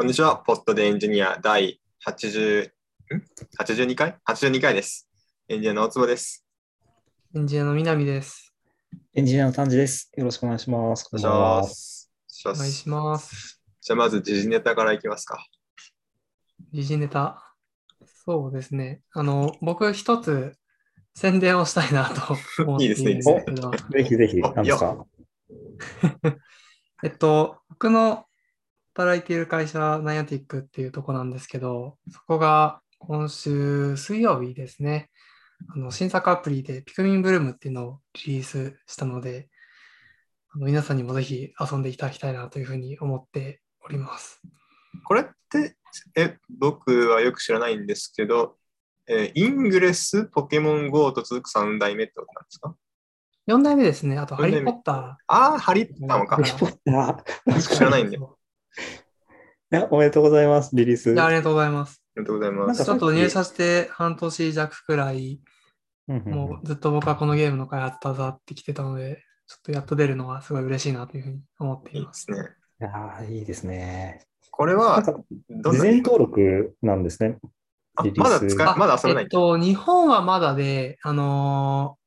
[0.00, 0.36] こんにちは。
[0.36, 2.70] ポストでエンジニア第80ん
[3.60, 5.08] ？82回 ?82 回です。
[5.48, 6.46] エンジニアの大坪です。
[7.34, 8.54] エンジニアの南です。
[9.12, 10.12] エンジニアの丹治です。
[10.16, 11.08] よろしくお願いします。
[11.12, 12.12] お願いします。
[12.46, 13.60] お願いします。
[13.80, 15.44] じゃあまず時事ネタからいきますか。
[16.72, 17.42] 時事ネタ？
[18.24, 19.00] そうですね。
[19.14, 20.54] あの、僕一つ
[21.16, 25.04] 宣伝をしたいなと思っているんですけど、ぜひぜひ、お何ですか
[27.02, 28.27] えっと、僕の
[28.98, 35.08] 働いている会社、ナイアティックっていうとこなんですけど、そこが今週水曜日ですね、
[35.72, 39.50] あの新作アプリでピクミンブルームっていうのをリリースしたので、
[40.52, 44.42] あの皆さんにもぜひ遊んでいただきたいなというふうに思っております。
[45.04, 45.76] これって、
[46.16, 48.56] え、僕はよく知らないんですけど、
[49.06, 52.74] えーイングレス、ポケモン GO と続く3代目ってことなんですか
[53.46, 54.18] ？4代目ですね。
[54.18, 54.96] あと、ハリー・ポッター。
[54.96, 55.18] あ
[55.54, 56.42] あ、ハリッタのかハ。
[56.42, 57.60] ハリーポッター。
[57.60, 58.34] 知らないんだよ。
[58.34, 58.37] い
[59.70, 61.12] や、 おめでとうございます、リリース。
[61.12, 62.02] いやありがとうございます。
[62.16, 65.40] ありがとうございますなんかちょっと入社して半年弱くらい、
[66.08, 72.00] うんうんうんもうずっと僕はこのゲームの開発携わってきてたので、ちょっとやっと出るのはすごい嬉しいなというふうに思っていま。
[72.00, 72.38] いいですすね。
[72.80, 74.24] いやーいいですね。
[74.50, 75.12] これは、なんか、
[75.50, 77.36] どんな事前登録なんですね。
[77.94, 79.28] あリリースまだ使え、まだ遊べないえっ。
[79.28, 81.98] と、日本はまだで、あのー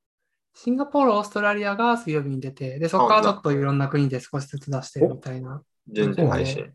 [0.53, 5.63] シンガポール、オーストラリアが水曜日に出て、で、そこからちょっといろんな国で少しずつ出してるみたいな。
[5.87, 6.73] 順次配信。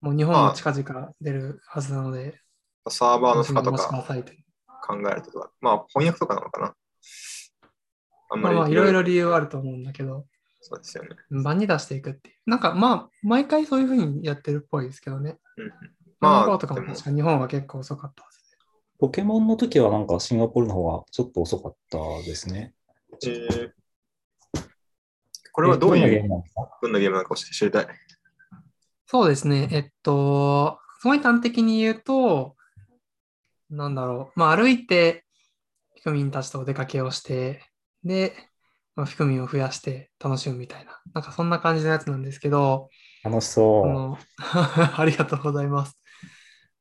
[0.00, 2.40] もう日本も近々出るはずなので、
[2.88, 4.14] サーバーの負荷とか考
[5.10, 6.74] えるとか、まあ翻訳とかなのかな。
[8.30, 10.26] あんまりまあまあ、いろいろ理由はあると思うんだけど、
[10.60, 11.10] そうですよね。
[11.30, 12.36] 番に出していくっていう。
[12.46, 15.38] なんかまあ、毎回そういうふうにやってるっぽいですけどね。
[15.56, 15.72] うんうん、
[16.20, 18.36] まあ、まあ、とかでもも確か日本は結構遅かったはず
[18.98, 22.74] ポケモンの時はなんかシンガポールの方がちょっと遅かったですね。
[23.24, 23.70] えー
[25.56, 26.68] これはどういうムなんですか？
[26.82, 27.86] どんなゲームなのか知りたい。
[29.06, 29.68] そうですね。
[29.72, 32.56] えっと、すごい端的に言うと、
[33.70, 34.38] なんだろう。
[34.38, 35.24] まあ、歩いて、
[35.94, 37.62] ピクミンたちとお出かけをして、
[38.04, 38.34] で、
[38.96, 42.90] まあ、ピクミンを増やして楽しむみたいな、なんかそんな感じのやつなんですけど、
[43.24, 44.18] 楽しそあの
[45.00, 45.98] ありがとうございます。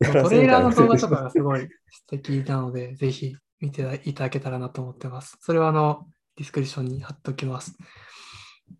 [0.01, 0.05] う。
[0.05, 1.61] トレーラーの動画とかがすごい
[1.91, 5.37] 素敵なので、ぜひ見ていただけたらなと思ってます。
[5.39, 7.77] それはあの、ディスクリプションに貼っておきます。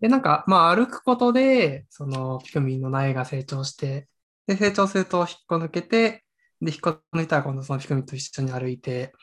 [0.01, 4.07] で、なんか、まあ、歩くことで、その、ピクミンの苗が成長して、
[4.47, 6.25] で、成長すると引っこ抜けて、
[6.61, 9.13] で、引っこ抜いたら今度そのピクミンと一緒に歩いて、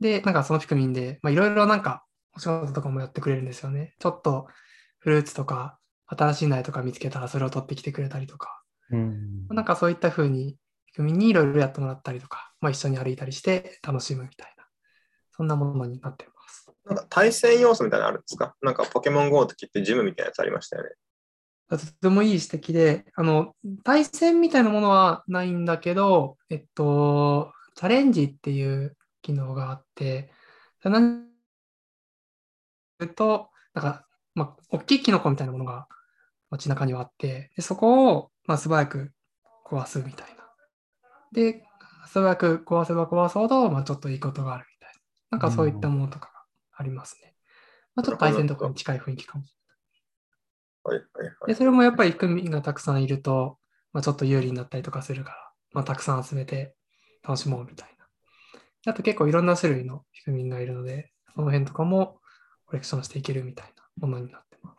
[0.00, 3.94] で、なんかそのピクミンで、まあ、いろいろなんか、お仕事とかもやってくれるんですよね。
[3.98, 4.46] ちょっと、
[4.98, 10.56] フルーツとか、新しい苗とか見つけたらそれを取ってきてくれたりとか、うんなんかそういった風に、
[10.86, 14.64] ピクミンにいろいろやってもらったりとか、まあ、一緒に歩いたりして楽しむみたいな、
[15.32, 16.39] そんなものになってます。
[16.86, 18.54] なんか対戦要素みたいなのあるんですか？
[18.62, 20.90] なんかポケモン GO の時ってジムみたいなやつありましたよね。
[21.68, 23.54] とてもいい指摘で、あの、
[23.84, 30.32] 対戦みたいなものはないんだけど、えっと、チャレンジっていう機能があって、
[30.82, 31.26] 何か
[32.98, 34.04] というと、なんか、
[34.34, 35.86] まあ、大きいキノコみたいなものが
[36.50, 39.12] 街中にはあって、でそこを、まあ、素早く
[39.64, 40.44] 壊すみたいな。
[41.30, 41.62] で、
[42.08, 44.92] 素早く壊せば壊すほど、まあ、ちょっといいことがあるみたい
[45.30, 45.38] な。
[45.38, 46.39] なんかそういったものとかが
[46.80, 47.34] ありますね。
[47.94, 49.54] まあ、ちょっと対戦とかに近い雰囲気かもし
[50.84, 50.98] れない。
[50.98, 51.46] はいはいはい。
[51.48, 53.58] で、それもやっぱりピクミンがたくさんいると、
[53.92, 56.74] まあ、ちょっと有利になったりとかするから、まあ、たくさん集めて
[57.22, 58.92] 楽しもうみたいな。
[58.92, 62.18] あと結構いろんな種類のピクミンがいるので、その辺とかも
[62.64, 64.78] コレクションしていけるみたいなものになってます。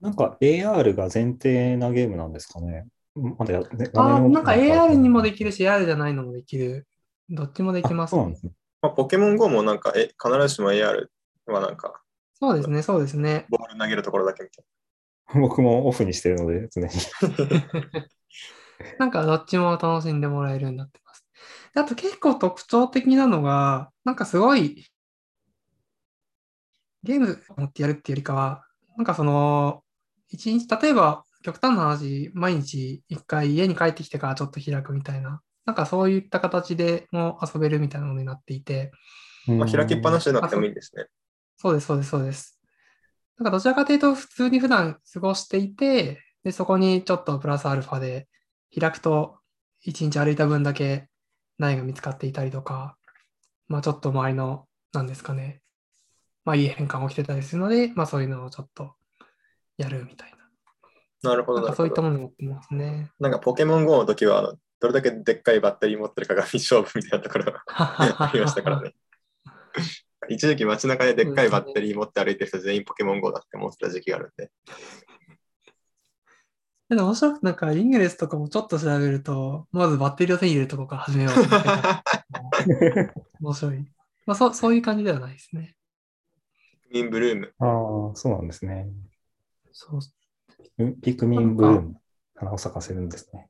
[0.00, 2.86] なんか AR が前提なゲームなんですかね？
[3.14, 6.86] まだやねあーなんか AR にもでききるし、AR じゃないのもできる。
[7.30, 8.52] どっちもできます、そうなんですね。
[8.84, 11.08] まあ、ポケモン GO もなんかえ必ずしも AR
[11.46, 12.02] はなんか
[12.38, 13.46] そうですね、そうですね。
[13.48, 16.90] ボール投げるところだけみたい僕もオフにしてるので、常に。
[18.98, 21.24] なんかどっちも楽しんでもらえるようになってます。
[21.74, 24.84] であと結構特徴的なのが、なんかすごい、
[27.02, 28.66] ゲームを持ってやるっていうよりかは、
[28.98, 29.82] なんかその、
[30.28, 38.90] 一日、例えば極端な話、毎日一回家に帰ってきてからちょっと開くみたいな、なんかそういった形でも遊べるみたいなものになっていて、
[39.46, 39.54] な。
[39.54, 40.32] まあ、開きっぱなしで。
[40.32, 41.06] でなくてもいいんですね。
[41.56, 42.60] そうです、そうです、そうです。
[43.38, 48.28] なんかどちらかというと、普通に普段過ごしていて、で、そこにちょっとプラスアルファで
[48.78, 49.38] 開くと、
[49.80, 51.08] 一日歩いた分だけ
[51.58, 52.96] 苗が見つかっていたりとか、
[53.68, 55.62] まあちょっと周りの、なんですかね、
[56.44, 58.94] まあいい変化が起きてたりするので、まあそういうのをちょっと
[59.76, 60.32] やるみたい
[61.22, 61.60] なるほな。
[61.60, 61.60] ど、なるほど。
[61.60, 63.10] なんかそういったものになってますね。
[63.18, 64.54] なんかポケモン GO の時はあの
[64.84, 68.94] どれだけでっかいバッテリー持ってるかが勝負みたいなところが ありましたからね。
[70.28, 74.50] 一時期街中ででっかいバッテリー持って歩いてる人全員ポケモン GO だって思ってた時期があるんで。
[76.90, 82.04] でも面白くなんかイングレスとかもちょっと調べると、まずバッテリーを手に入れるところから始めようって書いてあ
[82.60, 83.78] って面白い。
[84.26, 85.76] まあそうそういう感じではないですね。
[86.90, 87.54] ミンブルーム。
[87.58, 88.90] ああ、そうなんですね。
[89.72, 89.98] そ
[90.76, 91.96] うんピクミンブルーム、
[92.34, 93.48] 花を咲かせるんですね。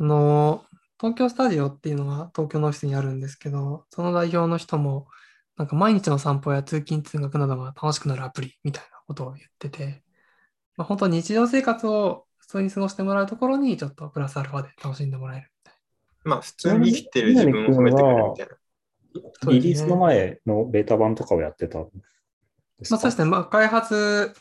[0.00, 0.64] その
[0.98, 5.06] 東京スタジオっていうのが東京のオフィスにあるんですけど、その代表の人も、
[5.58, 10.02] なんか毎日の散歩や通勤通学などが楽しくなるアプリみたいなことを言ってて、
[10.78, 15.80] まあ、本当日常生活を普通に過ごしてもらうところにちょっとプラスアルファで楽しんでもらえるみたい
[16.24, 18.46] まあ、普通に生きてる自分を褒めてくれるみたい
[19.44, 19.52] な。
[19.52, 21.90] リリースの前のベータ版とかをやってたんで
[22.86, 22.96] すな。
[22.96, 24.34] まあかそうですね、まあ開発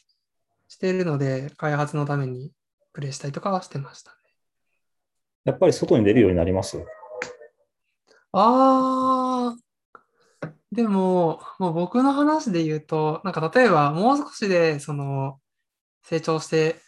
[0.69, 2.53] しているので、開発のために
[2.93, 4.18] プレイしたりとかはしてましたね。
[5.45, 6.83] やっぱり外に出るようになります？
[8.31, 15.39] あー、でも、もう僕の話で言うと、なんか例えばもう少しで、その、
[16.03, 16.81] 成長して、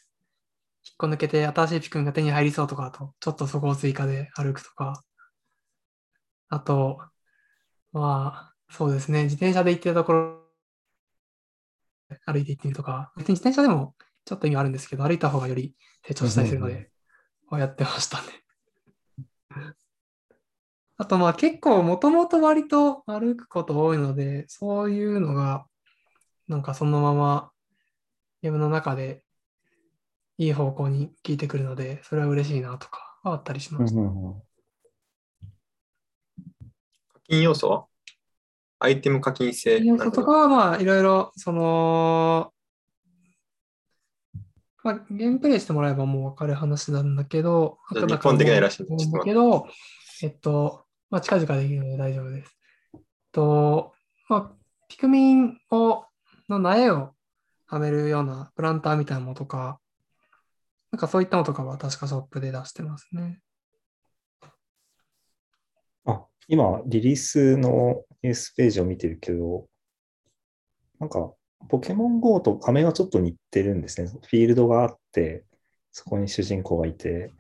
[0.83, 5.03] 引っこ抜けて新しいピクミンが手に入りそうとかだと、ちょっとそこを追加で歩くとか、
[6.49, 6.99] あと、
[7.91, 10.41] まあ、そうですね、自転車で行ってるところ、
[12.25, 13.95] 歩いて行ってみるとか、別に自転車でも
[14.25, 15.75] ちょっと意味あるんですけど、歩いた方がより
[16.05, 16.91] 成長したりするのうんうんうで、
[17.47, 18.40] こうやってましたね。
[20.97, 25.65] あとまあ結構もともと割と歩くこと多いので、そういうのが
[26.47, 27.51] なんかそのまま
[28.41, 29.23] ゲームの中で
[30.37, 33.93] いい方向に効いてくるので、それは嬉しいなとかあったりします。
[33.93, 34.01] 課
[37.27, 37.69] 金要素？
[37.69, 37.85] は
[38.79, 39.79] アイテム課金制。
[39.79, 42.51] 要素とかはまあいろいろその、
[44.83, 49.67] まあ、ゲームプレイしてもらえばもう分かる話なんだけど、あ日本できないらしいんでなんだけど、
[50.23, 52.57] えっと、まあ、近々できるので大丈夫です。
[52.93, 53.01] えっ
[53.31, 53.93] と、
[54.27, 54.51] まあ、
[54.87, 56.05] ピクミンを
[56.49, 57.13] の苗を
[57.67, 59.79] はめるようなプランターみたいなものとか、
[60.91, 63.39] なんかそういったのとかは確かショップで出してますね。
[66.05, 69.67] あ、今、リリースのニュースページを見てるけど、
[70.99, 71.31] なんか、
[71.69, 74.09] ポケモン GO と画面はちょっと似てるんですね。
[74.09, 75.45] フィールドがあって、
[75.91, 77.31] そこに主人公がいて、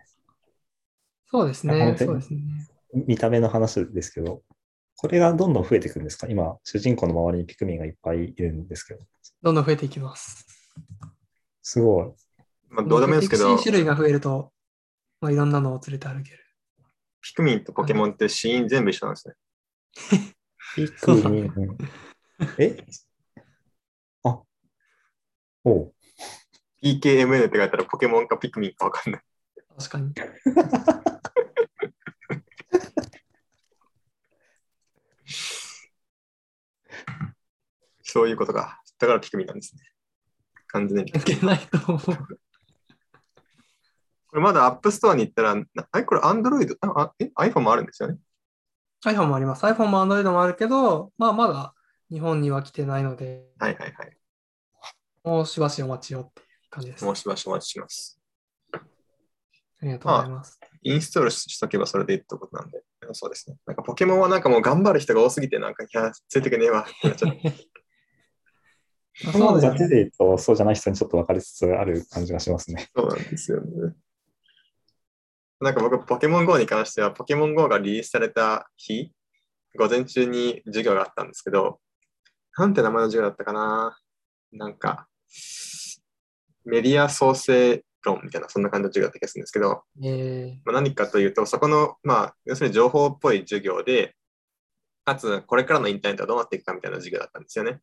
[1.27, 1.73] そうですね。
[1.73, 2.07] あ本当に？
[2.07, 2.39] そうですね。
[3.07, 4.41] 見た目の話ですけど、
[4.97, 6.27] これがどんどん増えていくんですか？
[6.27, 8.99] 今、主人公の周りにピクミンがいっぱいいるんですけど。
[9.41, 10.45] どんどん増えていきます。
[11.61, 12.05] すごい。
[12.69, 14.51] まあ、どうでもいいですけど新、種類が増えると、
[15.19, 16.37] まあ、いろんなのを連れて歩ける。
[17.21, 19.35] ピクミンとポケモンって死因全部一緒なんですね。
[20.75, 21.77] ピクミン。
[22.57, 22.77] え？
[22.79, 22.83] あ、
[25.63, 25.93] おう。
[26.83, 29.21] PKMN って書いたらポケモンかピクミンかわかんない。
[29.77, 30.13] 確かに。
[38.03, 38.81] そういうことか。
[38.99, 39.81] だからピクミンなんですね。
[40.67, 41.11] 完全に。
[41.11, 42.01] 関係ないと思う。
[44.27, 46.03] これまだ App Store に行ったら、なあれ？
[46.05, 46.75] これ Android?
[46.81, 48.17] ああえ？iPhone もあるんですよね
[49.05, 49.65] ？iPhone もあります。
[49.65, 51.73] iPhone も Android もあるけど、まあ、まだ
[52.09, 54.17] 日本には来てないので、はいはいはい。
[55.23, 57.05] もうしばしお待ちよっていう感じです。
[57.05, 58.19] もうしばしお待ちします。
[58.73, 58.79] あ
[59.85, 60.59] りがとうございます。
[60.83, 62.81] インストールしとけばそれでいいってことなんで。
[63.13, 63.57] そうですね。
[63.65, 67.31] なんかポケモンはなんかもう頑張る人が多すぎて、なんか、いや、ついてけねえわってなっちゃっ
[69.13, 69.77] そうですね。
[69.77, 72.89] チで言うと、 そうじゃない人にちょっと分かりつつある感じがしますね。
[72.95, 73.95] そうなんですよね。
[75.59, 79.13] なんか僕、ポケモン GO に関しては、ポケモン GO がリリースされた日、
[79.77, 81.79] 午前中に授業があったんですけど、
[82.57, 83.97] なんて名前の授業だったかな
[84.51, 85.07] なんか、
[86.65, 94.15] メディア創生論みたいな、そんな感じの授業だった気がするんですけど、えまあ、何かというと、そこの、まあ、要するに情報っぽい授業で、
[95.05, 97.79] かつ、これからのインターネットはどうなっていくかみたいな授業だったんですよね。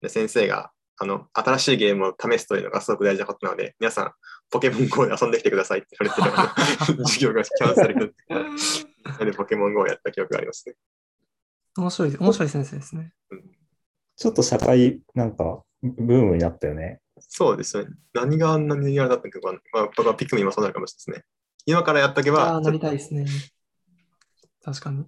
[0.00, 4.12] で、先生が、あの、新しいゲームを試すというのがすごく大事なことなので、皆さん、
[4.50, 10.74] ポケモン GO で遊んできてくださいって言われて、 授業がキャンセルになって、でポケモン GO をやった記憶がありますね。
[11.76, 13.12] ー、面白い、面白い先生ですね。
[14.16, 17.00] ちょっと社会、なんか、ブームになったよね。
[17.20, 17.90] そうですよね。
[18.12, 21.32] 何があんなにやらだったのか、まあ、僕はピクミンもそうなるかもしれないですね。
[21.66, 23.26] 今からやっとけあばあ、、なりたいですね。
[24.64, 25.04] 確かに。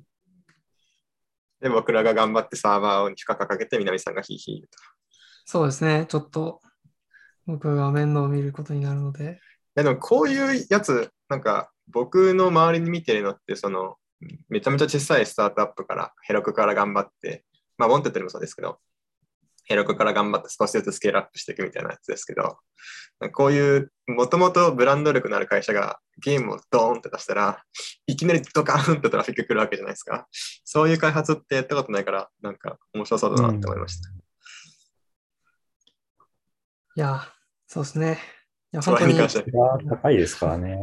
[1.60, 4.78] で僕らが頑張ってサーバーに負荷かけて、南さんがヒーヒー言うと。
[5.44, 6.06] そうですね。
[6.08, 6.60] ちょっと、
[7.46, 9.24] 僕が面倒を見ることになるので。
[9.24, 9.26] い
[9.76, 13.96] やでもこういうやつ、なんか僕の周りに見てるのって、その
[14.48, 17.44] めちゃめちゃ小さいスタートアップから、ヘロクから頑張って、
[17.78, 18.78] まあ、ボンテットにもそうですけど、
[19.64, 22.58] ヘロクから頑張って少しずつスケールアップしていくみたいなやつですけど、
[23.32, 27.62] こういうもともとブランド力のある会社がゲームをドーンって出したら、
[28.06, 30.26] いきなりドカーンってトラフィック来るわけじゃないですか。
[30.64, 34.08] そういう開発ってやったことないから、なんか面白そうだなって思いました。
[36.96, 37.22] いや、
[37.66, 38.18] そうですね。
[38.72, 39.78] や、そ本当にれに関しては。
[39.78, 40.78] が高いですからね。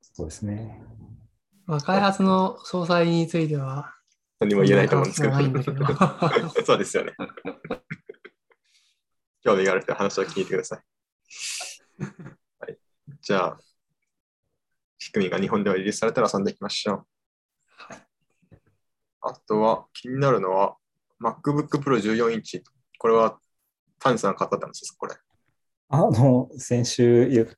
[0.00, 0.82] そうですね。
[1.66, 3.94] まあ、開発の詳細については、
[4.40, 5.34] 何も言えないと思うんですけど。
[6.64, 7.12] そうですよね。
[9.42, 10.80] 興味がある人は話を聞いてください。
[12.58, 12.78] はい、
[13.20, 13.58] じゃあ、
[14.98, 17.06] 仕組みが日本ではリリースされたら遊んでいきましょう。
[19.20, 20.76] あとは気になるのは
[21.22, 22.62] MacBook Pro 14インチ。
[22.98, 23.38] これは
[23.98, 25.14] 谷さんが買ったって話ですかこれ。
[25.88, 27.48] あの、先週、ゆ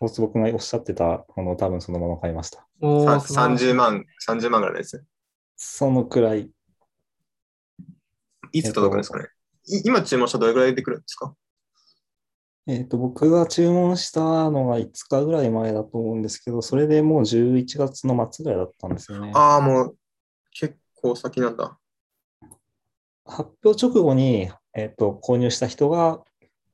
[0.00, 2.66] 大坪君がおっしゃってたものを多分そのまま買いました。
[2.80, 5.04] おーさ30万、30万ぐらいです。
[5.62, 6.50] そのくらい、
[8.52, 9.28] いつ届くんですかね、
[9.66, 11.34] い今注文したらどれぐらいで来るんですか？
[12.66, 19.32] えっ、と、僕が注文したのが5日ぐらい前だと思うんですけど、それでもう11月の末ぐらいだったんですよね。
[19.34, 19.96] ああ、もう
[20.52, 21.78] 結構先なんだ。
[23.26, 26.22] 発表直後に、えっと購入した人が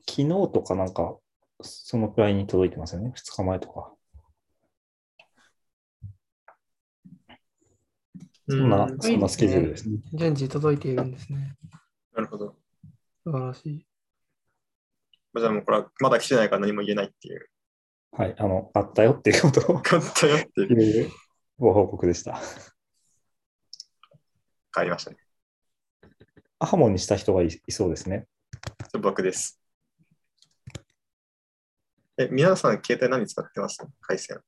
[0.08, 1.16] 昨日とかなんか、
[1.60, 3.12] そのくらいに届いてますよね。
[3.16, 3.95] 2日前とか。
[8.48, 9.98] そんなう、そんなスケジュールですね。
[10.14, 11.56] 順次届いているんですね。
[12.14, 12.56] なるほど。
[13.24, 13.86] 素晴らしい。
[15.38, 17.50] じゃあもうこれはまだ来てないから何も言えないっていう。
[18.12, 21.10] はい、あの、買ったよっていうことを買ったよっていう。
[21.58, 22.40] ご報告でした。
[24.70, 25.18] 買いましたね。
[26.58, 28.26] アハモンにした人がいいそうですね。
[29.00, 29.60] 僕です。
[32.16, 33.86] え、皆さん携帯何使ってます？
[34.00, 34.40] 回線。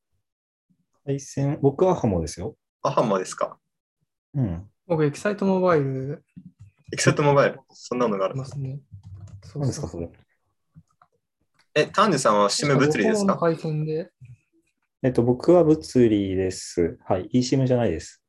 [1.04, 2.56] 配線、僕はアハモですよ。
[2.82, 3.58] アハマですか
[4.38, 4.70] うん。
[4.86, 6.24] 僕、エキサイトモバイル
[6.92, 7.60] エクセットモバイル？
[7.70, 8.38] そんなのがあるあり。
[8.40, 8.78] ますね。
[9.42, 10.08] そ何ですか、それ？
[11.74, 13.32] え、丹治さんはシム物理ですか？
[13.34, 14.10] の回線で、
[15.02, 16.98] えっと、僕は物理です。
[17.04, 17.28] はい。
[17.34, 18.22] eSIM じゃないです。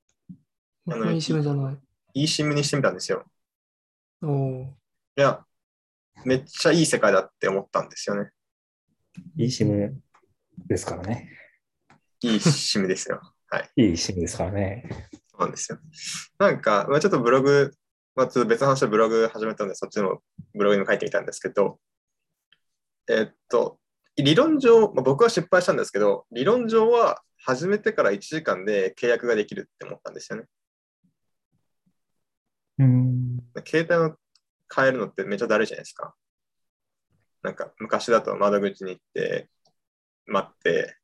[0.87, 1.77] あの eSIM じゃない。
[2.15, 3.23] ?eSIM にしてみたんですよ。
[4.21, 4.71] おーい
[5.15, 5.45] や、
[6.25, 8.31] めっちゃいい世界だって思ったんですよね。
[9.37, 9.93] eSIM
[10.67, 11.29] ですからね。
[12.21, 13.21] いい SIM ですよ。
[13.75, 14.89] いい SIM ですからね。
[15.39, 15.79] そうなんですよ。
[16.37, 17.71] なんか、まあ、ちょっとブログ、
[18.15, 20.19] まあ、別の話でブログ始めたので、そっちの
[20.53, 21.79] ブログにも書いてみたんですけど、
[23.09, 23.79] えっと、
[24.17, 30.45] 理論上、まあ、僕は失敗したんですけど、理論上は始めてから1時間で契約ができるって思ったんですよね。
[32.79, 33.39] うん。
[33.65, 34.17] 携帯を
[34.75, 36.13] 変えるのってめっちゃだるいじゃないですか。
[37.43, 39.47] なんか昔だと窓口に行って、
[40.25, 40.97] 待って、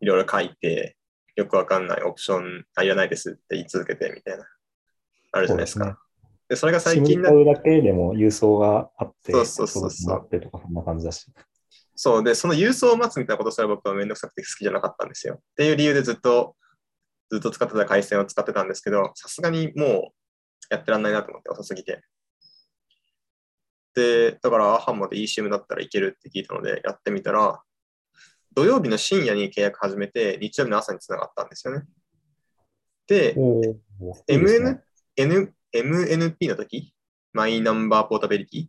[0.00, 0.97] いろいろ書いて、
[1.38, 4.44] よくわかんないオプション、あ、いらないですって言い続けてみたいな、
[5.30, 5.96] あるじゃないですか。
[6.48, 11.30] でそれが最近な買うだけでも郵送があって、そうそうそうそうってとか、そんな感じだし。
[11.94, 15.34] そうで、その郵送を待つみたいなことすら僕はめんどくさくて好きじゃなかったんですよ。
[15.34, 16.56] っていう理由でずっと、
[17.30, 22.02] ずっと使ってた回線を使ってたんですけど、さすがにもうやってらんないなと思って遅すぎて。
[23.94, 27.62] で、だからアハモで eSIM だったらいけるって聞いたのでやってみたら、
[28.58, 31.84] 土曜日の深夜に契約始めて、日曜日の朝につながったんですよね。
[33.06, 34.82] で、おーいいですね
[35.16, 36.92] MN MNP の時、
[37.32, 38.66] マイナンバーポータビリティ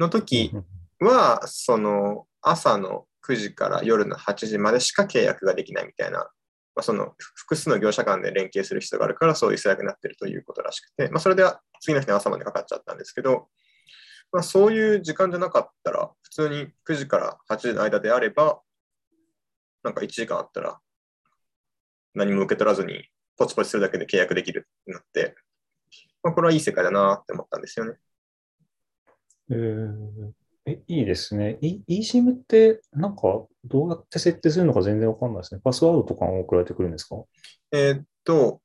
[0.00, 6.26] の時、うんは、その朝の9時から夜の8時までしか契約ができないみたいな、ま
[6.78, 11.44] あ、その複数の業者間で連携する必要があるから、そういう制約になっているということらしくて、まあ、それで
[11.80, 13.46] 次の日の朝までかかっちゃったんですけど、
[14.32, 18.58] まあ、そういう時間じゃなかったら、普通に9時から8時の間であれば、
[19.84, 20.80] なんか1時間あったら、
[22.14, 25.36] 何も受け取らずに、ポチポチするだけで契約できるってなって、
[26.22, 27.96] まあ、これはいい世界だなって思ったんですよね。
[29.50, 30.32] えー
[30.66, 31.58] え、いいですね。
[31.60, 33.22] E- eSIM って、なんか、
[33.64, 35.60] どうやって設定するのか全然わかんないですね。
[35.62, 37.16] パスワードとかも送られてくるんですか？
[37.70, 38.62] えーっと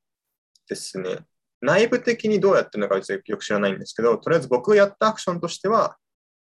[0.66, 1.18] ですね、
[1.60, 5.98] 内部的にどうやってるのかはよく知らないんですけど、とりあえず僕がやったアクションとしては、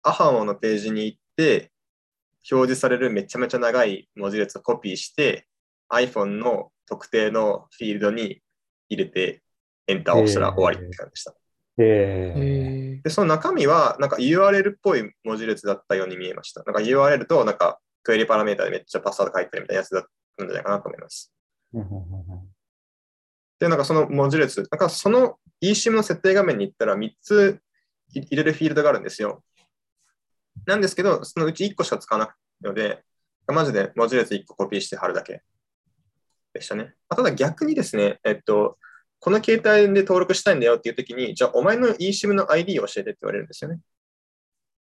[0.03, 1.71] アハモのページに行って、
[2.49, 5.47] 表示されるめちゃめちゃ長い文字列をコピーして、
[5.91, 8.41] iPhone の特定のフィールドに
[8.89, 9.41] 入れて、
[9.87, 11.33] エンターを押したら終わりって感じでした。
[11.81, 16.63] えーえで、その中身は、なんか URL っぽい文字列だったように見えました。
[16.63, 20.03] なんか URL と、なんかクエリパラメータでめっちゃパスワード書いてるみたいなやつだっ
[20.37, 21.31] たんじゃないかなと思います。
[23.59, 27.59] で、なんかその文字列、なんかその eSIM の設定画面に行ったら3つ
[28.13, 29.43] 入れるフィールドがあるんですよ。
[30.65, 33.03] なんですけど、そのうち1個しか使わなくので、
[33.47, 35.41] マジで文字列1個コピーして貼るだけ
[36.53, 36.93] でしたね。
[37.09, 38.77] あただ逆にですね、えっと、
[39.19, 43.79] この携帯で登録したいんだよっていうときに、じゃあお前の eSIM の ID を教えてって言われるんですよね。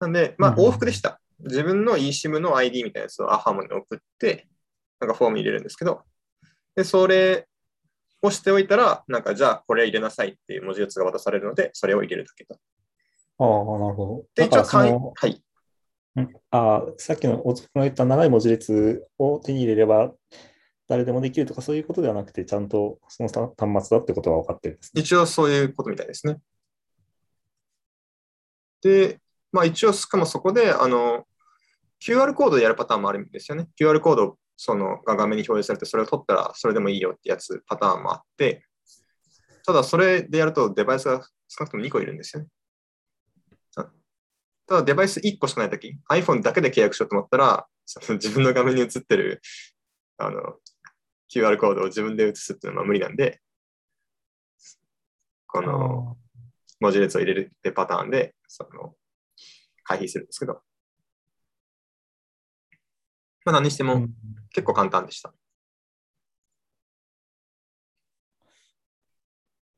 [0.01, 1.21] なんで、まあ往復でした。
[1.41, 4.49] 自分の eSIM の ID みたいなやつをアハモに送って、
[5.01, 6.03] なんかフォームに入れるんですけど、
[6.75, 7.47] で、それ
[8.23, 12.55] をしておいたら、なんかじゃあこれ入れなさいっていう文字列が渡されるので、それを入れるだけと。
[13.39, 14.25] ああ、なるほど。
[14.35, 15.43] で、一応簡易はい。
[16.51, 20.13] あさっきの大津君が言った長い文字列を手に入れれば
[20.89, 25.03] 誰でもできるとかそういうことではなくて、ちゃんとその端末だってことが分かってるんですね。
[25.03, 26.39] 一応そういうことみたいですね。
[28.83, 29.21] で、
[29.53, 31.27] まあ一応、しかもそこで、あの、
[32.01, 33.69] QR コードでやるパターンもあるんですよね。
[33.79, 38.65] QR コードそのが画面に表示されて、それを取ったらそれでもいいよってやつパターンもあって、
[39.67, 42.49] ただそれでやるとデバイスが少なくとも2個いるんですよね。
[44.69, 49.41] さただデバイス1個しかないとき、iPhone だけで契約しようと思ったら、その自分の画面に映ってる
[50.19, 50.57] あの
[51.35, 53.41] QR コードを自分で映すっていうのは無理なんで、
[55.47, 56.19] この
[56.81, 58.95] 文字列を入れるってパターンで、その、
[59.85, 60.61] 回避するんですけど。
[63.47, 64.15] まあ何にしてもうん
[64.51, 65.33] 結構簡単でした。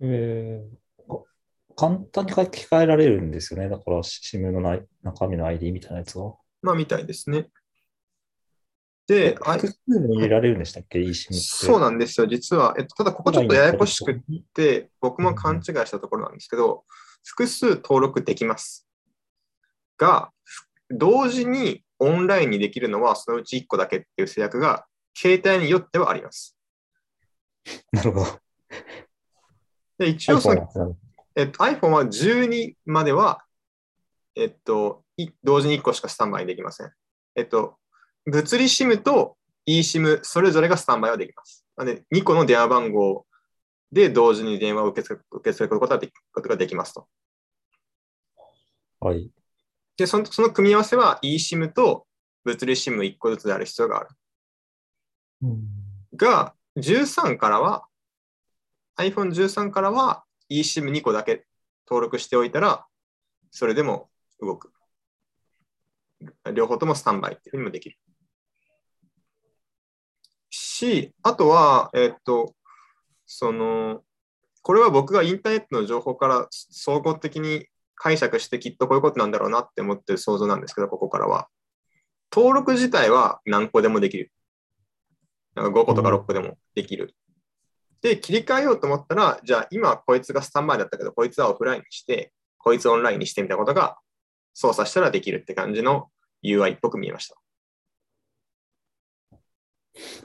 [0.00, 0.79] えー
[1.80, 3.70] 簡単に書き換えられるんですよね。
[3.70, 6.34] だから、SIM のない中身の ID みたいなやつが。
[6.60, 7.48] まあみたいですね。
[9.06, 11.32] で、あ複数も入れられるんでしたっけ ?eSIM って。
[11.32, 12.26] そうなんですよ。
[12.26, 14.16] 実は、えっと、ただここちょっとややこしくっ
[14.52, 16.84] て、僕も勘違いしたところなんですけど、
[17.24, 18.86] 複数登録できます。
[19.96, 20.30] が、
[20.90, 24.84] 同時にオンラインにできるのはそのうち1個だけっていう制約が、
[25.16, 26.58] 携帯によってはあります。
[27.90, 28.26] なるほど。
[29.96, 30.68] で一応その
[31.36, 33.44] えっと、iPhone は12までは、
[34.34, 36.92] えっと、い同時に1個しかスタンバイできません。
[37.36, 37.76] えっと、
[38.26, 41.66] 物理 SIM と eSIM それぞれがスタンバイはできます。
[41.76, 43.26] なので、2個の電話番号
[43.92, 47.08] で同時に電話を受け付け受け付けることができことができますと。
[49.00, 49.30] はい。
[49.96, 52.06] で、そのその組み合わせは eSIM と
[52.44, 54.08] 物理 SIM1 個ずつである必要がある。
[55.42, 55.80] うん
[56.16, 57.86] が、13からは、
[58.98, 61.46] iPhone13 からは eSIM2 個だけ
[61.86, 62.86] 登録しておいたら、
[63.50, 64.72] それでも動く。
[66.54, 67.96] 両方ともスタンバイっていうふうにもできる。
[70.50, 72.54] し、あとは、えっと、
[73.26, 74.02] その、
[74.62, 81.48] これは僕がインターネットの情報から総合的に解釈してきっとこういうことなんだろうなって思ってる想像なんですけど、ここからは。
[82.32, 84.32] 登録自体は何個でもできる。
[85.54, 87.14] なんか5個とか6個でもできる。
[88.02, 93.98] で、切り替えようと思ったら、じゃあ今こいつがスタンバイだったけど、こいつはオフラインにして、こいつオンラインにしてみたことが
[94.54, 96.08] 操作したらできるって感じの
[96.42, 97.36] UI っぽく見えました。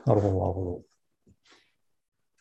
[0.06, 0.84] なるほど、なるほ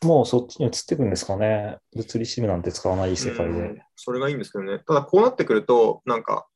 [0.03, 0.09] ど。
[0.09, 1.79] もうそっちに移っていくんですかね。
[1.97, 3.83] 物理 SIM なんて使わない世界うんで。
[3.97, 4.81] それがいいんですけどね。
[4.87, 6.47] ただこうなってくると、なんか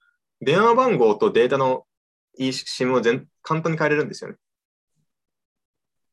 [0.41, 1.85] 電話番号とデータの
[2.39, 4.37] eSIM を全簡単に変えれるんですよね。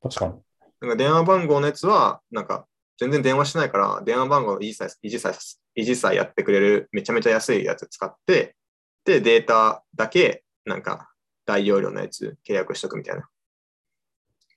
[0.01, 0.44] 確かに。
[0.86, 2.67] なんか電話番号のやつは、なんか
[3.00, 8.56] 全然電話しないから、電話番号の維持さえ維持さえ維持さえやってくれるめちゃめちゃ安いやつ使って、
[9.04, 11.10] で、データだけ、なんか
[11.45, 13.28] 大容量のやつ契約しとくみたいな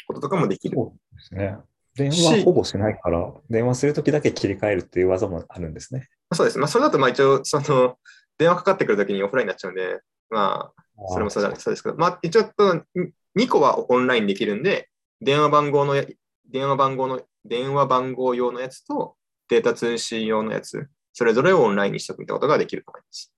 [0.06, 0.76] こととかもできる。
[0.76, 1.56] そうですね。
[1.94, 6.08] 電話ほぼしないから、電話するときだけ切り替えるっていう技もあるんですね。
[6.32, 6.58] そうです。
[6.58, 7.98] まあ、それだと、まあ一応、その、
[8.38, 12.42] 電話かかってくるときにオフラインになっちゃうんで、まあ、それもそうだそうですけど、まあ、一応、
[13.36, 14.88] 2個はオンラインできるんで、
[15.20, 16.04] 電話番号のや、
[16.48, 19.16] 電話番号の、電話番号用のやつと
[19.48, 23.32] データ通信用のやつ、それぞれをオンラインにしておくってことができると思います。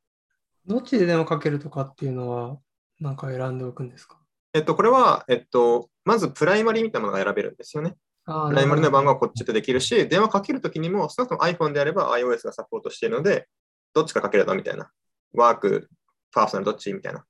[0.67, 2.59] どっちで電話かけるとかっていうのは、
[3.01, 4.19] なんか選んでおくんですか？
[4.53, 7.95] えっと、これは、えっと、まずプライマリーみたいなものが選べるんですよね。
[8.27, 9.53] あプライマリーの番号はこっちで。
[9.53, 13.49] でできるし、電話かけるときにも、少なくとも iPhone であれば iOS がサポートしているので、
[13.95, 14.91] どっちかかけるとみたいな。
[15.33, 15.89] ワーク、
[16.33, 16.93] パーソナルどっち？
[16.93, 17.25] みたいな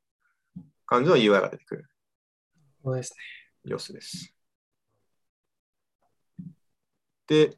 [0.87, 1.87] 感じの UI が出てくる
[2.83, 3.71] そうですね。
[3.71, 4.35] 様子です。
[7.31, 7.57] で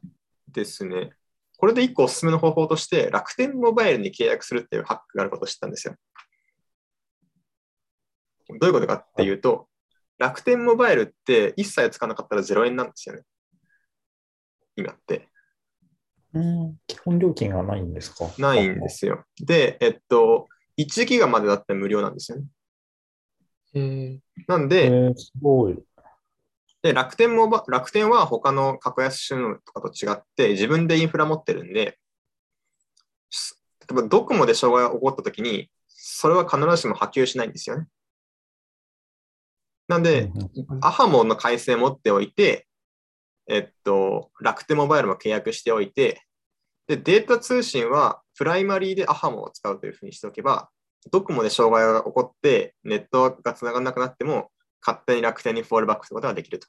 [0.51, 1.13] ですね、
[1.57, 5.95] これで一個おすすめの方法として、楽天モバイルに契約するっていうハックがあることを知ったんですよ。
[8.49, 9.67] どういうことかっていうと、
[10.19, 13.23] 楽天モバイルって一切使わなかったら0円なんですよね。
[14.75, 15.27] 今って。
[16.33, 18.29] うん、基本料金がないんですか？
[18.37, 19.25] ないんですよ。
[19.43, 22.45] で、えっと、1ギガまでだって無料なんですよね。
[23.73, 25.83] えー、えなんで、ー、すごい。
[26.83, 31.97] で楽天もば楽天は他の格安収納とかと違って自分でインフラ持ってるんで、
[33.29, 37.87] す例えばドコモで障害が起こったときに、それは必ずしも波及しないんですよね。
[39.87, 40.29] なんで、
[40.81, 42.67] アハモの回線持っておいて、
[43.47, 46.21] えっと、楽天モバイルも契約しておいて、
[46.87, 50.69] で、データ通信はプライマリーでアハモを使うというふうにしておけば、
[51.11, 54.49] ドコモで障害が起こって、ネットが繋がらなくなっても、
[54.85, 56.67] 勝手に楽天にフォールバックすることができると。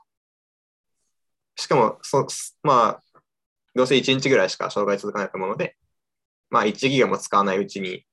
[1.56, 2.26] しかも、そ
[2.62, 3.20] まあ、
[3.74, 5.76] どうせ1日ぐらいしか障害続かないと思うので、
[6.50, 8.04] まあ1ギガも使わないうちに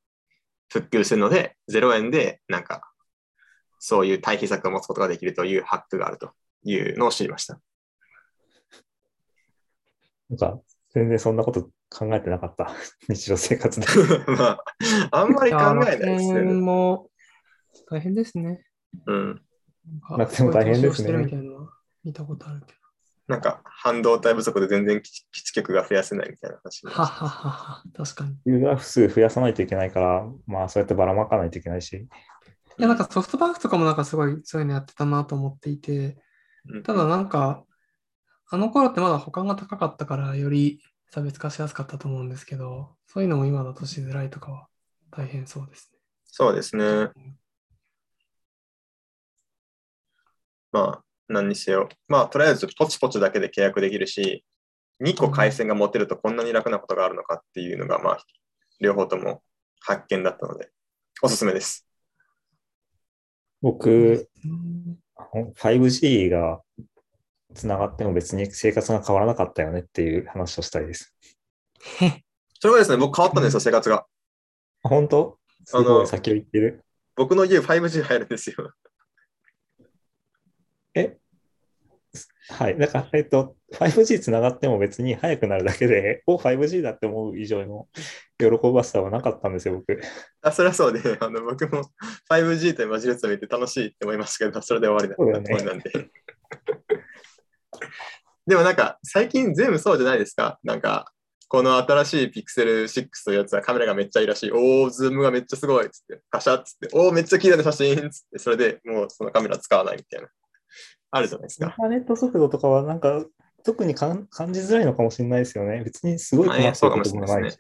[0.70, 2.82] 復旧するので、0円でなんか
[3.80, 6.32] そういう対比策を持つことができるというハックがあると
[6.64, 7.60] いうのを知りました。
[10.30, 10.62] なんか、
[10.94, 12.74] 全然そんなこと考えてなかった。
[13.10, 13.86] 日常生活で。
[14.38, 14.62] ま
[15.12, 16.54] あ、あんまり考えないです楽天ね。
[16.54, 17.10] も
[17.90, 18.64] 大変ですね。
[19.08, 19.42] うん。
[19.86, 21.28] なんか楽天も大変ですね
[22.04, 22.80] 見たことあるけど。
[23.28, 26.86] なんか、半導体不足で全然基基地局が増やせないみたいな話。
[26.86, 28.32] はははは、確かに。
[28.32, 32.08] いユーザー数増やさないといけないから、まあそうやってばらまかないといけないし。
[32.82, 36.17] や、なんかソフトバンクとかもなんかすごいそういうのやってたなと思っていて、
[36.67, 37.63] うんただなんか、
[38.50, 44.67] あの頃ってまだ保管が高かったから、より差別化しやすかったと思うんですけど、そういうのも今だとしづらいとかは
[45.10, 46.00] 大変そうですね。
[46.26, 47.10] そうですね。
[50.72, 51.90] まあ、何にせよ。
[52.08, 54.46] まあ、とりあえずポチポチだけで契約できるし、
[55.04, 58.18] 2個回線が持てるとこんなに楽なことがあるのかっていうのが、まあ、
[58.80, 59.42] 両方とも
[59.80, 60.70] 発見だったので、
[61.22, 61.88] おすすめです。
[63.62, 66.62] 僕、うんあの 5G が
[67.54, 71.16] つながっても別に生活が変わらなかったよねっていう話をしたいです。
[72.60, 74.06] それがですね、僕変わったんですよ、生活が。
[74.84, 75.38] あ本当？
[75.66, 76.84] すあのごい先を言ってる。
[77.16, 78.72] 僕の家 5G 入るんですよ。
[80.96, 81.18] え？
[82.50, 82.78] はい。
[82.78, 87.88] だから、えっと、5G つながっても別に速くなるだけで、お、5G だって思う以上の
[88.38, 90.02] 喜ばしさはなかったんですよ、僕。
[90.42, 91.84] あ、それはそうで、あの僕も
[92.30, 95.92] 5G というマジ列を見て楽しいって思いましたけど、それで終わりだそうだよね終わりなんで。
[98.48, 100.60] でもなんか、最近全部そうじゃないですか？
[100.64, 101.14] なんか、
[101.48, 104.52] この新しいピクセル6というやつはカメラがめっちゃいいらしい。
[104.52, 110.28] おー、ズームがめっちゃすごいっつって、カシャッつって、おー、めっちゃ綺麗な写真っつって、それでもうそのカメラ使わないみたいな。
[111.12, 111.67] あるじゃないですか。
[111.67, 113.26] インターネット速度とかはなんか、
[113.63, 115.84] 特にかん感じづらいのかもしれないですよね。
[115.84, 117.58] 別にすごい困ってることもないし。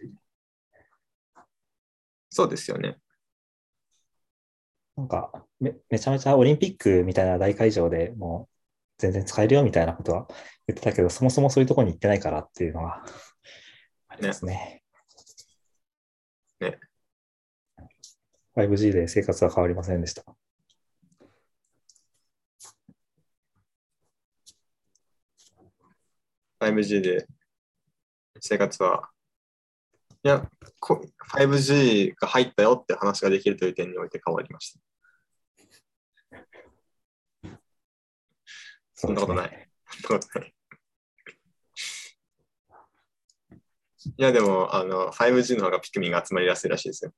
[2.29, 2.97] そうですよね。
[4.95, 8.51] なんかめ、めちゃめちゃオリンピックみたいな大会場でもう
[8.97, 10.27] 全然使えるよみたいなことは
[10.67, 13.03] 言ってたけど、そもそもそういうところに行ってないからっていうのが
[14.07, 14.83] ありますね。
[16.59, 16.79] ね
[18.55, 20.23] 5G で生活は変わりませんでした。
[26.61, 27.25] 5G で
[28.39, 29.09] 生活は、
[30.23, 30.47] いや、
[30.79, 31.01] こ
[31.33, 34.79] 5G が入ったよって話ができるという点において変わりました。
[38.93, 39.69] そんなことない。
[40.03, 40.53] そんなことない。
[44.03, 47.11] いや、でも、あの、5G の方がピクミンが集まりやすいらしいですよ。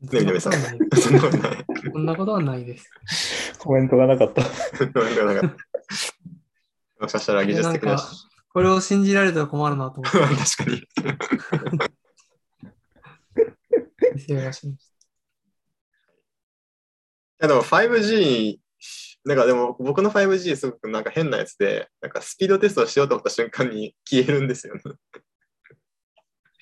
[0.00, 0.52] ね、みなみさん。
[0.52, 1.64] そんなことない。
[1.92, 2.90] そんなことはないです。
[3.64, 4.42] コメントがなかった。
[4.84, 5.56] なんかなんか
[7.00, 7.98] もしかしたら技術的な
[8.52, 10.86] これを信じられたら困るなと思って 確かに。
[14.14, 14.96] 見せようとしましい
[17.40, 18.58] やでも 5G、
[19.24, 24.82] なんかでも僕の 5G すごくなんか変なやつで、なんかスピードテストをしようと思った瞬間に消えるんですよね。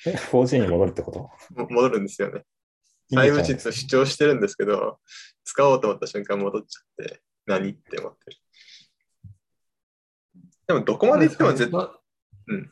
[0.06, 1.18] え 4G に戻るってこと？
[1.60, 2.44] も戻るんですよね。
[3.10, 4.98] いいじゃない 5G と主張してるんですけど、
[5.44, 8.36] 使おうと思った瞬間戻っちゃって、何って思ってる。
[10.66, 11.12] でもどこた。
[11.12, 11.96] まで行っても絶対、ま
[12.48, 12.70] うん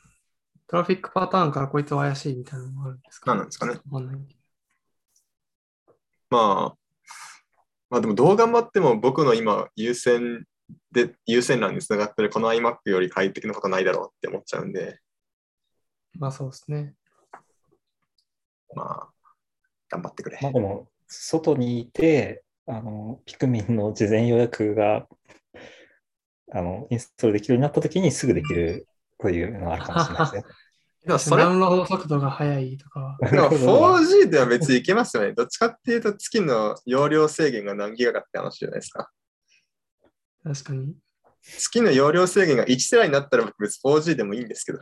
[0.66, 3.32] トラフィックパターンからこいつは怪しいみたいなのもあるんですか？
[3.32, 3.80] 何なんですかね
[6.30, 6.76] まあ、
[7.90, 10.44] まあでもどう頑張っても僕の今優先
[10.92, 15.00] で、優先欄につながってるこの iMac より快適なことないだろうって思っちゃうんで、
[16.16, 16.94] まあそうですね。
[18.76, 19.08] まあ、
[19.90, 20.38] 頑張ってくれ。
[20.40, 25.06] まあでも、外にいて、あの、ピクミンの事前予約が、
[26.52, 28.86] あの、インストールできるようになったときにすぐできる
[29.18, 30.44] というのがあるかもしれないですね。
[31.06, 33.18] でもそれダウンロード速度が速いとかは。
[33.30, 35.32] でも 4G では別にいけますよね。
[35.32, 39.10] どっちかっていうと月の容量制限が何ギガかって話じゃないですか。
[40.44, 40.94] 確かに。
[41.42, 44.78] 月の容量制限が1テラになったら僕別に 4G でもいいんですけど。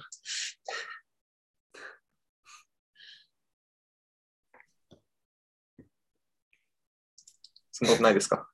[7.78, 8.50] そんなことないですか？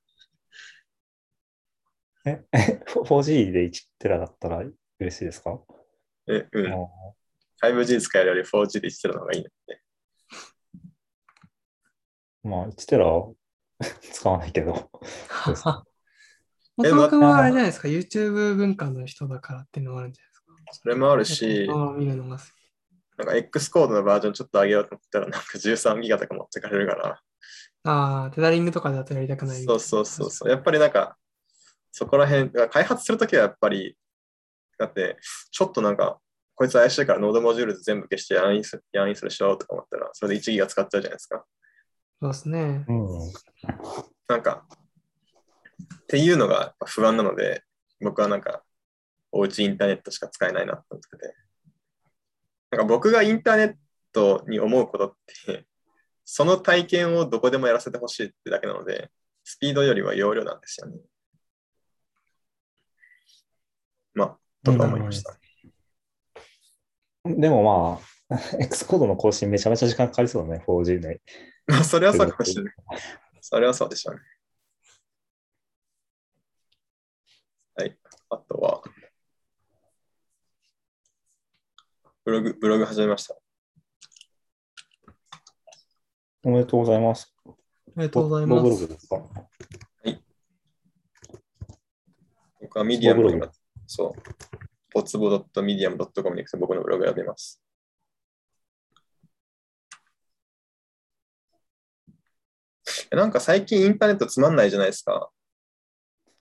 [2.25, 2.45] え、
[2.87, 4.63] 4G で1テラだったら
[4.99, 5.59] 嬉しいですか、
[6.27, 6.73] え、うん。
[6.73, 6.87] あ
[7.63, 9.81] 5G 使えるより 4G で1テラの方がいいので。
[12.43, 13.05] まあ、1テラ
[14.13, 14.91] 使わないけど。
[15.45, 15.65] そうです
[16.77, 20.73] 松本君はあれじゃないですか、YouTube 文化の人だからっていうのもあるんじゃないですか？
[20.83, 22.47] それもあるし、ああ見るのが好き。
[23.17, 27.21] なんか X コードのバージョンちょっと上げようと思ったらなんか13ギガとか持ってかれるから。
[27.85, 30.49] ああ、テザリングとかだとやりたくないそうそうそうそう。
[30.49, 31.17] やっぱりなんか、
[31.91, 33.95] そこら辺、開発するときはやっぱり、
[34.79, 35.17] だって、
[35.51, 36.19] ちょっとなんか、
[36.55, 41.45] こいつ怪しいからノードモジュール全部消してヤンインスヤンインストールしようとか思ったら、それで1ギガ使っちゃうじゃないですか。
[42.21, 42.85] そうですね。
[42.87, 43.07] うん。
[44.27, 44.65] なんか、
[46.03, 47.63] っていうのが不安なので、
[48.01, 48.63] 僕はなんか、
[49.31, 51.35] おうちインターネットしか使えないなと思ってて。
[52.71, 53.75] なんか僕がインターネッ
[54.11, 55.13] トに思うことっ
[55.45, 55.65] て、
[56.25, 59.11] その体験をどこでもやらせてほしいってだけなので、
[59.43, 60.97] スピードよりは容量なんですよね。
[64.15, 65.37] まあ、とか思いました。
[67.25, 71.21] でもまあ、 X コードの更新めちゃめちゃ時間かかりそうだね、4G 内。
[71.67, 72.73] まあ、それはそうかもしれない。
[73.41, 74.21] それはそうでしょうね。
[77.75, 77.97] はい。
[78.29, 78.81] あとは、
[82.23, 83.35] ブログ、ブログ始めました。
[86.45, 87.35] おめでとうございます。
[87.47, 87.49] あ
[87.97, 88.87] りがとうございボブロます。
[88.87, 89.17] グですか？
[92.61, 93.51] 僕はミディアムログ今、
[93.87, 94.21] そう、
[94.91, 97.59] ポツボ .medium.com に行くと僕のブログを選びます。
[103.11, 105.31] えなんか最近インターネットつまんないじゃないですか。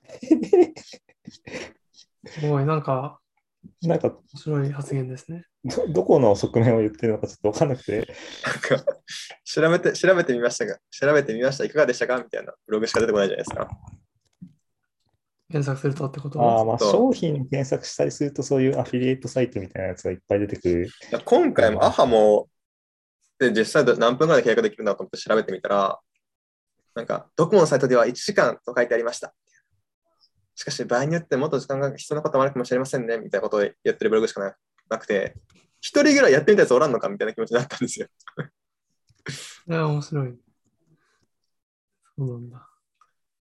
[2.27, 3.21] すごい、なんか
[3.89, 5.45] なんか面白い発言ですね。
[5.65, 8.09] ど、どこの側面を言ってるのかちょっとわかんなくて、
[8.45, 8.85] なんか
[9.45, 11.65] 調べて、調べてみましたが、調べてみました。
[11.65, 12.19] いかがでしたか？
[12.19, 13.69] みたいなブログしか出てこないじゃないですか。
[15.51, 16.41] 検索するとってこと？
[16.43, 20.87] ああ、まあ商品検索したりするとそういうアフィリエイトサイトみたいなやつがいっぱい出てくる。
[20.87, 22.49] いや今回もアハも、
[23.39, 26.01] で実際ど何分ぐらいで契約できるんだと思って調べてみたら、
[26.95, 29.35] なんか、ドコモのサイトでは1時間と書いてありました。
[30.55, 34.55] しかし、場合によってもっと時間が必要なこともあるかもしれませんね、みたいなことを言ってるブログしかな
[34.89, 35.37] なくて、
[35.81, 38.07] 一人ぐらいやってみたやつおらんのかみたいな気持ちになったんですよ。
[39.69, 40.35] いや、面白い。
[42.17, 42.69] そうなんだ。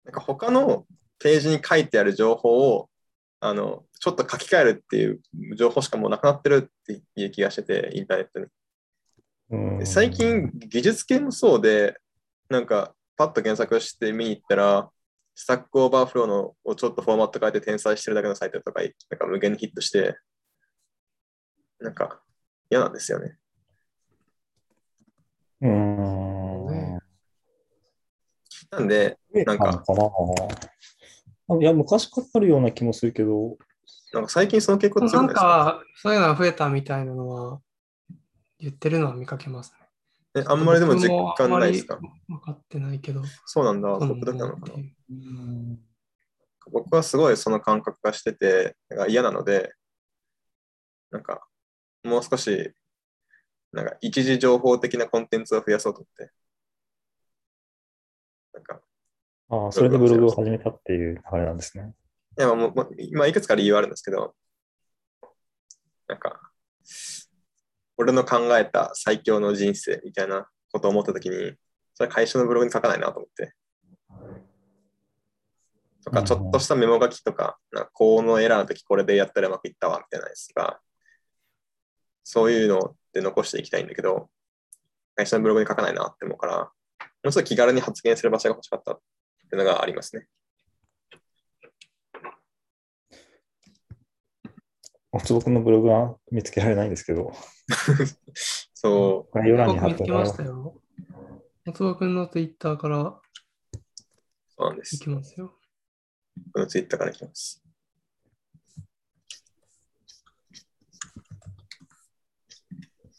[0.06, 0.86] なんか他の
[1.20, 2.90] ページに書いてある情報を、
[3.40, 5.22] あの、ちょっと書き換えるっていう
[5.56, 8.40] 情報しかもうなくなってるっていう気がしてて、インターネット
[9.80, 9.86] に。
[9.86, 11.98] 最近、技術系もそうで、
[12.50, 14.90] なんか、パッと検索して見に行ったら、
[15.36, 20.18] Stack Overflow のをちょっとフォーマット変えて転載してるだけのサイトとか、なんか無限にヒットして、
[21.80, 22.22] なんか
[22.70, 23.38] 嫌なんですよね。
[25.62, 26.68] うーん。
[26.68, 27.00] ね
[28.72, 29.84] なんで、なんか。
[31.60, 33.58] いや、昔からあるような気もするけど、
[34.14, 37.62] なんか最近その傾向強なんですかか、そういうのが増えたみたいなのは、
[38.60, 39.83] 言ってるのは見かけますね。
[40.36, 42.00] えあんまりでも実感ないですか？
[42.28, 43.22] 分かってないけど。
[43.46, 44.78] そうなんだ、僕だけなのかな？
[46.72, 49.74] 僕はすごいその感覚がしてて、なんか嫌なので、
[51.12, 51.46] なんか、
[52.04, 52.74] もう少し、
[53.72, 56.32] なんか一時情報的なコンテンツを増やそうと思って。
[58.54, 58.82] なんか、
[59.50, 61.94] ああ、それでブログを始めたっていう流れなんですね。
[62.40, 64.34] いや、もう、もう今いくつか理由はあるんですけど、
[66.08, 66.40] なんか、
[67.98, 71.54] 俺の考えた最強の人生みたいなことを思ったときに、
[71.94, 73.54] それは会社のブログに書かないなと思って。
[76.04, 80.80] とか、ちょっとしたメモ書きとか、なんかこのエラーの時これでやったらうまくいったわ、みたいなやつが、
[82.24, 84.30] そういうので残していきたいんだけど、
[85.16, 86.70] 会社のブログに書かないなって思うから、も
[87.26, 89.00] うちょっと気軽に発言する場所が欲しかったっ
[89.50, 90.28] ていうのがありますね。
[95.16, 97.32] おつぼくんのブログは見つけられないんですけど、
[98.74, 100.82] そ概要欄に貼ってましたよ。
[101.66, 103.22] 松尾くんのツイッターから、
[104.50, 105.04] そうなんです行。
[105.04, 105.54] きますよ。
[106.52, 107.64] このツイッターからいきます。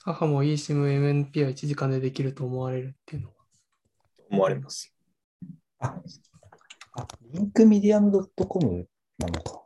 [0.04, 0.84] 母も eSIM、
[1.30, 3.34] MNP は1時間でできると思われるっていうのは。
[4.32, 4.92] 思われます。
[5.78, 5.96] あ、
[6.94, 9.63] あリンクミディアム .com なのか。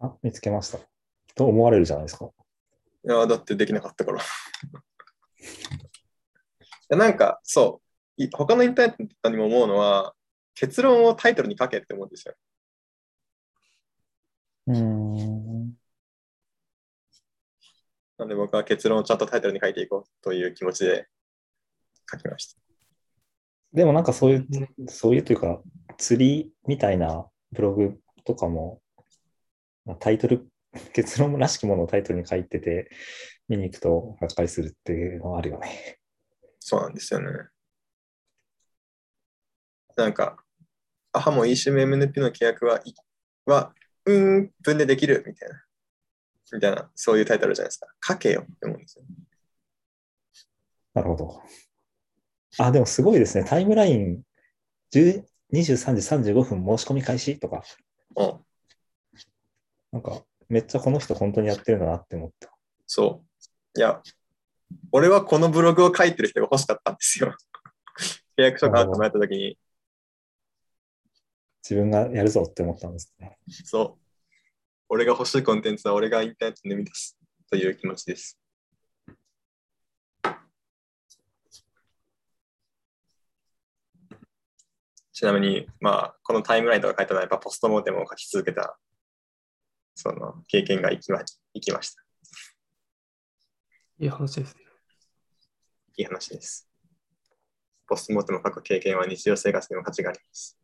[0.00, 0.78] あ、見つけました。
[1.34, 2.30] と思われるじゃないですか。
[3.04, 4.20] いや、だってできなかったから。
[4.20, 4.22] い
[6.90, 7.82] やなんか、そ
[8.18, 10.14] う、い他のインターネットにも思うのは、
[10.54, 12.34] 結論をタイトルに書けって思うんですよ。
[14.68, 15.76] うーん。
[18.18, 21.06] なので僕は結論をちゃんとタイトルに書いていこうという気持ちで
[22.10, 22.60] 書きました。
[23.72, 25.60] でもなんかそういう、ねそういうというか、
[25.98, 28.80] 釣りみたいなブログとかも、
[29.86, 30.46] まあタイトル、
[30.92, 32.90] 結論らしきものをタイトルに書いてて、
[33.48, 36.00] 見に行くとがっかりするっていうのはあるよね。
[36.60, 37.48] そうなんですよね。
[39.96, 40.44] なんか、
[41.12, 42.94] アハも eSIM-MNP の契約はい
[43.46, 43.72] は、
[44.04, 45.64] うーん、分でできるみたいな。
[46.52, 47.86] みたいな、そういうタイトルじゃないですか。
[48.14, 49.04] 書けよって思うんですよ。
[50.94, 51.42] なるほど。
[52.58, 53.44] あ、でもすごいですね。
[53.44, 54.22] タイムライン
[54.92, 57.62] 10 23時35分申し込み開始とか、
[58.16, 58.45] うん、
[59.96, 62.50] なんかめっちゃこの人本当にやってるんだなって思った。
[62.86, 63.22] そ
[63.74, 63.78] う。
[63.78, 64.02] いや、
[64.92, 67.34] 俺はこのブログを書いてる人が欲しかったんですよ。
[68.36, 69.58] 契約書買ってもらったときに、
[71.62, 73.38] 自分がやるぞって思ったんですね。
[73.48, 74.06] そう。
[74.90, 77.18] 俺が欲しいコンテンツは俺がインターネットで生み出す
[77.50, 78.38] という気持ちです。
[85.14, 88.78] ちなみに、まあ、このタイムラインとか書いたのはやっぱポストモーテムを書き続けた、
[89.98, 92.02] その経験が生きま生きました。
[93.98, 94.60] いい話ですね。
[95.96, 96.68] いい話です。
[97.88, 100.58] ポストモーテムを書く経験は日常生活にも価値があります。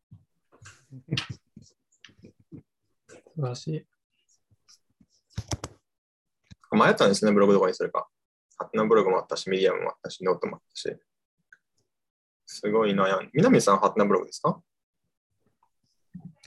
[3.08, 3.86] 素晴らしい。
[6.70, 8.06] 迷ったんですね、ブログどこにするか。
[8.58, 10.94] はてなブログもあったし、ミディアムもあったし、ノートもあったし。
[12.44, 14.62] すごい悩ん南さん、はてなブログですか？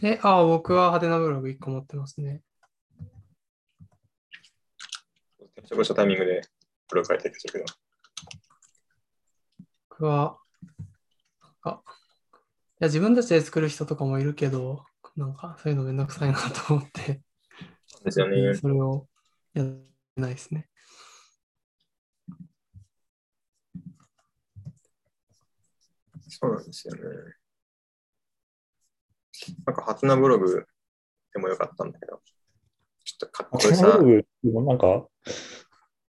[0.03, 2.43] え、ああ、僕ははてなブログ1個持ってますね。
[5.65, 6.41] 転職したタイミングで
[6.89, 7.65] ブログ書いてるけど。
[9.89, 10.37] 僕は、
[11.41, 12.37] なんか、い
[12.79, 17.21] や、自分たちで作る人とかもいるけど、なんか、そういうのめんどくさいなと思って、
[17.87, 18.53] そうですよね。
[18.59, 19.07] それを
[19.53, 19.71] やら
[20.17, 20.69] ないですね。
[26.27, 27.01] そうなんですよね。
[29.65, 30.67] なんか、ハテナブログ
[31.33, 32.21] でもよかったんだけど、
[33.03, 35.07] ちょっとかっこよさこのブ、ログもなんか、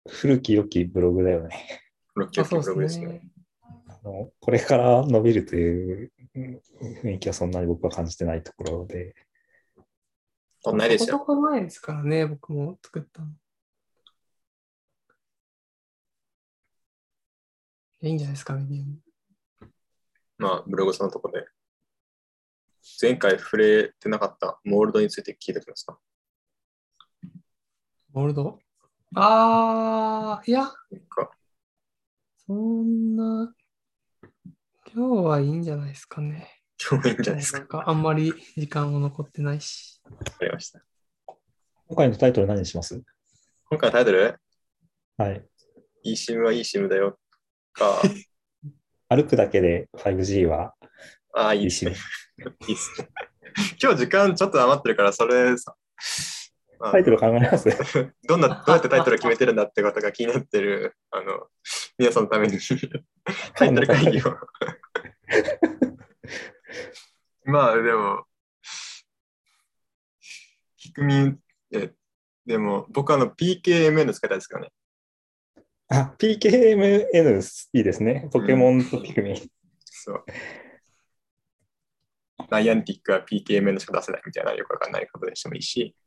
[0.08, 1.82] 古き良きブログだよね。
[2.16, 3.20] ブロッキあーブログですそうですね。
[3.20, 3.22] ね。
[3.88, 6.62] あのこれから伸びるといううん
[7.04, 9.16] 雰囲気はそんなに僕は感じてないところで、
[10.62, 11.18] そんないですよ。
[11.18, 13.28] そこそこ前ですからね、僕も作ったの。
[18.02, 19.00] いいんじゃないですか、メディアム。
[20.38, 21.46] まあ、ブログそのとこで。
[23.02, 26.00] 前回触れてなかったモールドについて聞いてきますか
[28.14, 28.60] モールド？
[29.16, 30.70] あー、いや、
[32.46, 33.54] そんな、
[34.94, 36.62] 今日はいいんじゃないですかね。
[36.90, 37.60] 今日いいんじゃないですか。
[37.60, 40.02] なんかあんまり時間も残ってないし。
[40.06, 40.82] わかりました。
[41.88, 43.02] 今回のタイトル何にします？
[43.70, 44.40] 今回のタイトル？
[45.18, 45.46] はい。
[46.06, 47.18] eSIM は eSIM だよ
[47.74, 48.02] か。
[49.10, 50.74] 歩くだけで 5G は
[51.34, 51.96] ああ、いいですね。
[52.68, 53.10] いいっすね。
[53.82, 55.76] 今日時間ちょっと余ってるから、それさ。
[56.80, 57.70] タイトル考えます？
[58.28, 61.48] どんな、どうやってタイトル決めてるんだってことが気になってる、 あの、
[61.98, 62.58] 皆さんのために
[63.56, 64.38] タイトル会議を。
[67.46, 68.26] まあ、でも、
[70.78, 71.40] ピクミン、
[71.72, 71.94] え、
[72.46, 74.72] でも、僕あの PKMN 使いたいですからね。
[75.90, 77.08] あ、PKMN
[77.74, 78.30] いいですね。
[78.32, 79.50] ポケモンとピクミン。
[79.86, 80.26] そう。
[82.50, 85.96] ナイアンティックは PKMN しか出せないみたいなよくわかんないことにしてもいいし、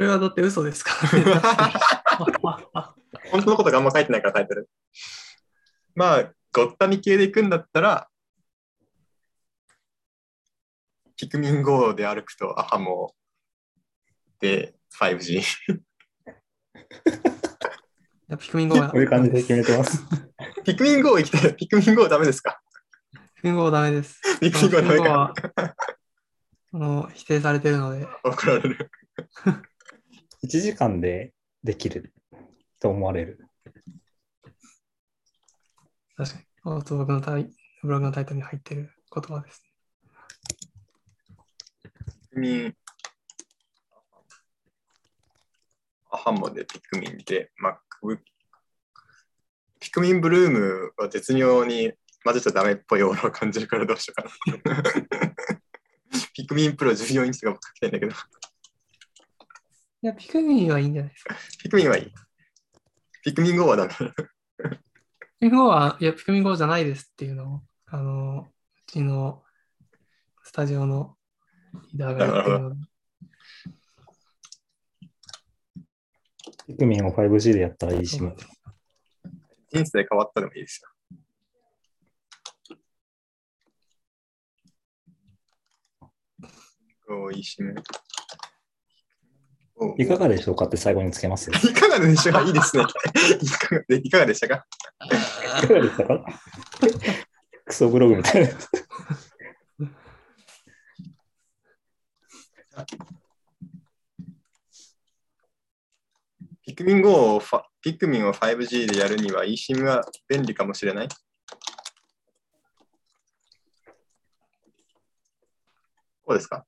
[0.00, 1.24] れはだって嘘ですからね。
[3.30, 4.68] 本当のことがあんま書いてないからタイトル。
[5.94, 8.08] まあ、ごったに系で行くんだったら、
[11.16, 13.14] ピクミン GO で歩くとアハモ
[14.40, 15.40] で 5G。
[15.40, 15.42] い
[18.28, 20.02] やピクミン GO はこういう感じで決めてます。
[20.64, 21.54] ピクミン GO 行きたい。
[21.56, 22.60] ピクミン GO ダメですか？
[23.36, 24.20] ピクミン GO はダメです。
[24.40, 25.02] ピクミン GO ダメか。
[25.10, 25.34] は
[26.72, 28.90] あの否定されてるので、怒られる。
[30.42, 32.12] 1時間でできる
[32.80, 33.46] と思われる。
[36.16, 36.44] 確かに。
[36.64, 37.50] あと僕のタイ
[37.82, 39.62] ブログのタイトルに入ってる言葉です。
[41.82, 42.74] ピクミン、
[46.10, 48.18] アハモでピクミンで MacBook。
[49.78, 51.92] ピクミンブルームは絶妙に
[52.24, 54.82] 混ぜちゃダメっぽいオーラを感じるからどうしようかな。
[56.34, 58.14] ピクミンプロ14インチとかも書きたいんだけど、
[60.02, 61.36] いや、ピクミンはいいんじゃないですか。
[61.62, 62.12] ピクミンはいい。
[63.22, 63.90] ピクミン GO はダメ。
[63.90, 64.10] ピク
[65.42, 69.42] ミン GO は、いや、ピクミン GO じゃないですっていうのを、あの、うちの
[70.42, 71.16] スタジオの
[71.92, 72.76] リーダーが言ってるので、
[76.66, 78.32] ピクミンを 5G でやったらいいし、人
[79.84, 80.88] 生変わったでもいいですよ。
[87.12, 87.74] おいいしね。
[89.82, 91.56] おいかがでしょうかって最後につけますよ。
[91.58, 92.42] いかがでしたか？
[92.42, 92.84] いいですね。
[93.40, 94.66] いかがでいかがでしたか？
[95.62, 96.24] いかがでしたか？
[97.64, 98.50] クソブログみたいな。
[106.62, 111.08] ピクミン GO をファピクミンを 5G でやるには eSIM が便利かもしれない？
[116.22, 116.66] こうですか？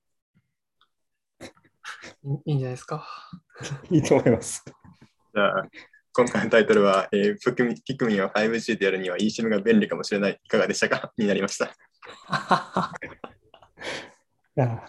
[2.24, 3.06] いいんじゃないですか？
[3.90, 4.64] いいと思います。
[5.34, 5.64] じゃあ、
[6.12, 10.38] 今回のタイトルは、えー、ピクミンピクミンは 5G でやるには eSIM が便利かもしれない。
[10.42, 11.12] いかがでしたか？
[11.16, 11.74] になりました。
[12.28, 12.92] あ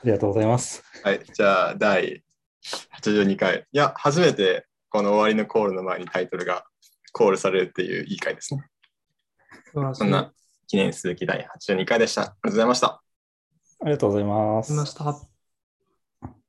[0.04, 0.84] りがとうございます。
[1.04, 1.24] はい。
[1.24, 2.24] じゃあ、第
[3.02, 3.66] 82回。
[3.72, 6.66] いや、初めてこの終わりのコールの前にタイトルが
[7.14, 8.66] コールされるっていういい回ですね。
[9.94, 10.32] そんな
[10.68, 12.22] 記念すべき第82回でした。
[12.22, 12.88] ありがとうございました。
[12.88, 14.86] ありがとうございますま。
[14.86, 15.33] した。